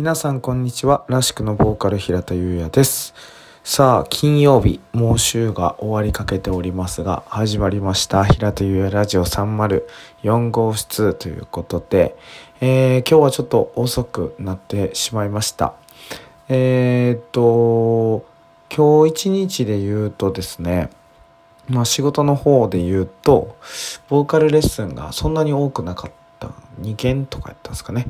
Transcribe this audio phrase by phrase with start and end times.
[0.00, 1.04] 皆さんこんにちは。
[1.08, 3.12] らしくのボーカル平田優也です。
[3.62, 8.24] さあ、金曜日、もう週が終わりかけておりますが、始まりました。
[8.24, 12.16] 平田優也ラジオ304号室ということで、
[12.62, 15.74] えー、今日はちょっと遅くなってしまいました。
[16.48, 18.24] えー、っと、
[18.74, 20.88] 今日一日で言うとですね、
[21.68, 23.54] まあ仕事の方で言うと、
[24.08, 26.48] ボーカルレッスンがそんなに多くなかった。
[26.80, 28.06] 2件とかやったんですかね。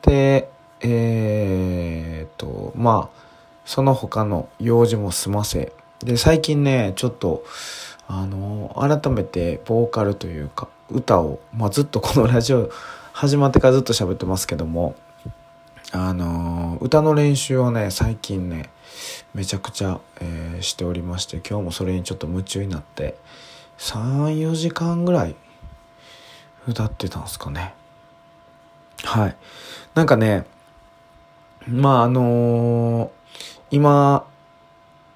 [0.00, 0.48] で、
[0.80, 3.20] えー、っと、まあ、
[3.64, 5.72] その他の用事も済ませ。
[6.00, 7.44] で、最近ね、ちょっと、
[8.06, 12.70] あの、改めてボーカルというか、歌を、まあずっと このラジオ
[13.12, 14.94] 始まってからずっと喋ってますけども、
[15.92, 18.70] あの、歌の練習をね、最近ね、
[19.34, 23.16] めちゃくちゃ、えーしておりまして今日もそれにちょっと夢中になって
[23.78, 25.36] 34時間ぐらい
[26.66, 27.74] 歌ってたんですかね
[29.04, 29.36] はい
[29.94, 30.44] なんかね
[31.68, 33.10] まああのー
[33.70, 34.26] 今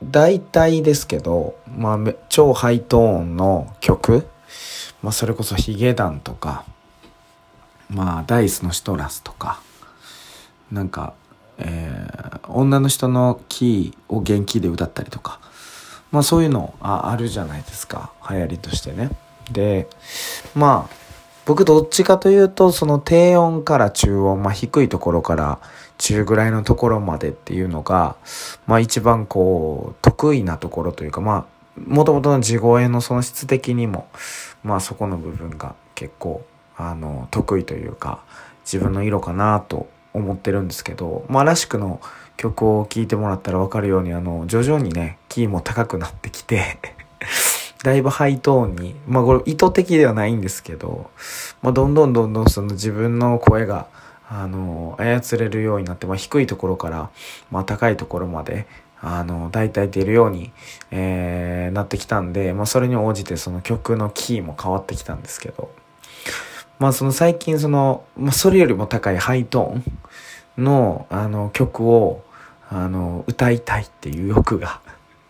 [0.05, 4.27] 大体ですけど、まあ、め超ハイトーンの曲、
[5.03, 6.64] まあ、それこそヒゲダンとか
[7.89, 9.62] まあダイスのシトラスとか
[10.70, 11.14] なんか
[11.59, 15.41] えー女の人のキーを元気で歌ったりとか、
[16.11, 18.12] まあそういうのああるじゃないですか。
[18.28, 19.11] 流行りとしてね。
[19.50, 19.89] で、
[20.55, 20.94] まあ、
[21.47, 25.59] 僕どっちかというと、その低音から中音、まあ低いところから
[25.98, 28.16] 中ぐらいのところまでっていうのが、
[28.66, 34.08] まあ一番こう、得意なところというか、まあ、もともとの地声のその質的にも、
[34.62, 36.44] まあそこの部分が結構、
[36.76, 38.22] あの、得意というか、
[38.64, 42.00] 自分の色かなと思ってるんですけど、まあ、らしくの
[42.36, 46.78] 曲を聴いてもらったらわかるように、あの、徐々にね、キーも高くなってきて、
[47.82, 51.10] だいぶハイトーンに、まあ、これ意図的ではないんですけど、
[51.62, 53.86] まあ、どんどんどんどんその自分の声が、
[54.34, 57.11] あの、操れるようになって、まあ、低いところから、
[57.50, 58.66] まあ、高いところまで、
[59.02, 60.52] あの、大体出るように、
[60.91, 65.70] えーなってきたんで、まあ、それに応じてその曲のキーも変わってきたんですけど、
[66.78, 72.25] まあその最近その、まあそれよりも高いハイトーンのあの曲を
[72.69, 74.81] あの歌いたいっていう欲が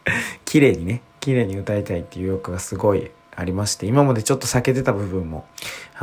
[0.44, 5.44] 綺麗にね、綺麗に歌いたいっていう欲がすごいありまして、今までちょっと避けてた部分も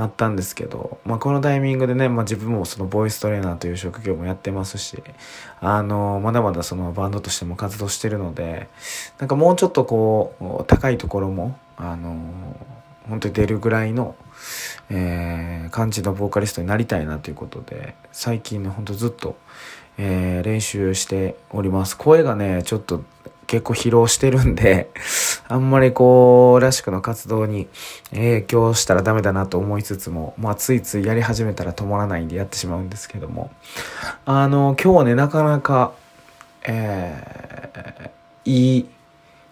[0.02, 5.02] あったんですけど、まあこのタイミングでね、まあ自分もそのボイストレーナーという職業もやってますし、
[5.62, 8.70] あの、まだまだそのバンドとしても活動してるので、
[9.20, 12.16] なんかもうちょっとこう、高いところも、あの、
[13.10, 14.16] 本当に出るぐらいの、
[14.90, 19.38] えー感じのボーカリストになりたいなということで最近ねほんとずっと、
[19.98, 21.96] えー練習しております。
[21.98, 23.04] 声がねちょっと
[23.50, 24.92] 結構疲労してるんで
[25.50, 27.68] あんまりこうらしくの活動に
[28.12, 33.50] 影響したらダメだなと思いつつもまあついついやり始めたら止まらないんでやってしまうんですけども。
[34.26, 35.94] あの今日はねなかなか
[36.62, 38.10] えー
[38.46, 38.90] いい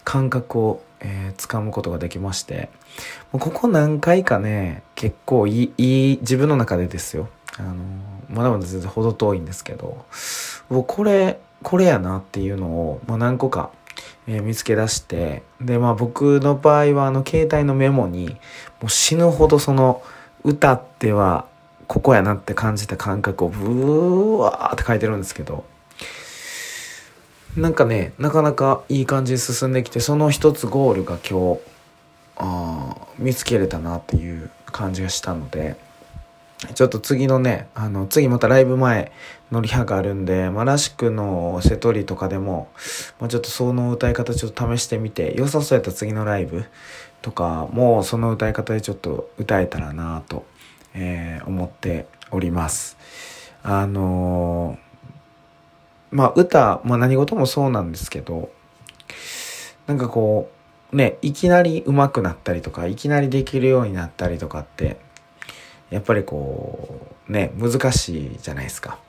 [0.03, 2.69] 感覚を、えー掴むことができまして
[3.31, 7.29] もうここ何回かね結構いいいい自分の中でですよ。
[7.57, 7.75] あの
[8.29, 10.05] まだまだ全然程遠いんですけど
[10.69, 13.71] もうこれこれやなっていうのを、まあ、何個か、
[14.27, 18.37] えー見つけ出してでまあ僕の場合はあの携帯のメモに
[18.81, 20.03] もう死ぬほどその
[20.43, 21.45] 歌っては
[21.87, 25.63] ここやなって感じた感覚をブワーって書いてるんですけど
[27.55, 31.61] なんかねなかなかいい感じに進んできてその一つゴールが今日
[32.35, 35.75] あ見つけれたなっていう感じがしたので
[36.73, 39.11] ちょっと次のねあの次またライブ前
[39.51, 42.69] のリハがあるんで、まあ、らしくの瀬戸りとかでも、
[43.19, 46.65] まあ、ちょっとその歌い方ちょっと試してみて良さそうやった次のライブ
[47.21, 50.45] とかもその歌い方でちょっと歌えたらなと、
[50.93, 52.97] えー思っております。
[53.63, 54.87] あのー
[56.11, 58.49] まあ歌、まあ何事もそうなんですけど、
[59.87, 60.49] なんかこ
[60.91, 64.97] う、ね、いきなり上手くなったりとか、いきなりできるようになったりとかって、
[65.89, 66.99] やっぱりこ
[67.29, 68.99] う、ね、難しいじゃないですか。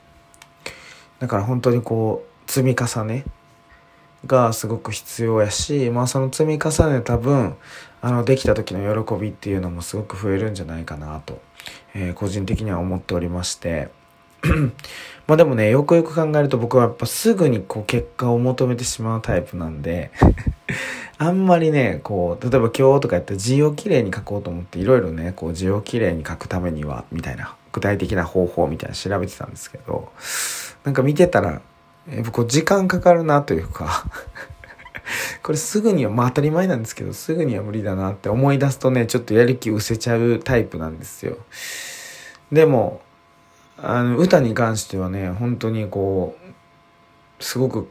[1.18, 3.24] だから本当にこう、積み重ね
[4.26, 7.56] がすごく必要やし、まあその積み重ね多分、
[8.00, 11.40] あの、できた時の喜びっていうのもすごく増えるんじゃないかなと、
[11.94, 13.90] えー個人的には思っておりまして、
[15.26, 20.10] まあでもね、よくよく考えると僕はやっぱすぐにこう結果を求めてしまうタイプなんで、
[21.18, 30.08] あんまりね、こう、例えば今日とかやったら字をきれいに書こうと思っていろいろね、こう字をきれいに書くためには、みたいな、具体的な方法みたいな調べてたんですけど、
[30.84, 31.60] なんか見てたら、
[32.10, 34.06] やっぱこう時間かかるなというか、
[35.42, 41.36] これすぐには、まあ当たり前なんですけど、すぐには無理だなって思い出すとね、ちょっとやる気失せちゃうタイプなんですよ。
[42.52, 43.02] でも、
[43.80, 46.36] あの歌に関してはね本当にこ
[47.40, 47.88] うすごく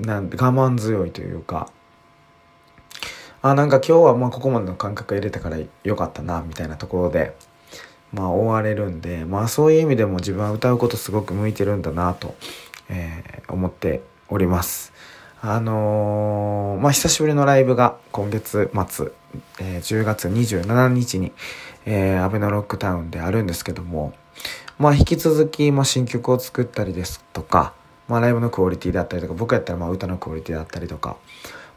[0.00, 1.70] なん我慢強いというか
[3.42, 7.36] あなんか今日はまあここまでの感覚入れたからよかったなみたいなところで
[8.12, 12.34] まあ終われるんでまあそういう意味でも自分は歌うことすごく向いてるんだなと、
[12.88, 14.92] えー、思っております。
[15.40, 19.12] あのー、まあ久しぶりのライブが今月末、
[19.60, 21.32] えー、10月27日に、
[21.86, 24.14] えー、アベノロックタウンであるんですけども
[24.78, 27.74] まあ引き続き、まあ、新曲を作ったりですとか、
[28.08, 31.16] まあライブのクオリティだったりとか僕やったらまあ歌のクオリティだったりとか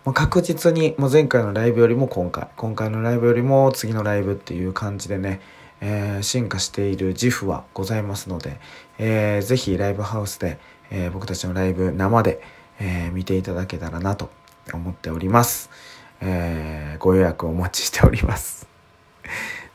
[0.03, 5.42] まあ、確実にもう前回のライブよりも今回今回のライブよりも次のライブっていう感じでね、
[5.80, 8.59] えー、進化している自負はございますので、
[8.98, 10.59] えー、ぜひライブハウスで、
[10.89, 12.42] えー、僕たちのライブ生で、
[12.80, 14.31] えー、見ていただけたらなと
[14.74, 15.69] 思っております、
[16.19, 18.70] えー、ご予約お待ちしております。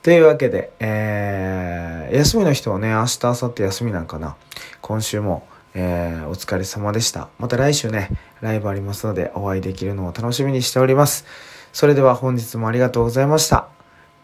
[0.06, 4.37] というわけで、えー、休みの人はね明日明後日休みなんかな
[4.81, 7.29] 今週もえー、お疲れ様でした。
[7.38, 8.08] また来週ね、
[8.41, 11.26] ライブありますのでお会いできるのを楽しみにしております。
[11.73, 13.69] それでは本日もありがとうございました。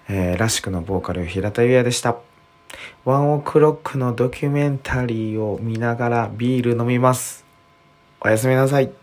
[0.08, 2.16] えー、らしくのボーカル平田優也でした。
[3.04, 7.44] ワンオクロックのドキュメンタリーを見ながらビール飲みます。
[8.22, 9.01] おやすみなさい。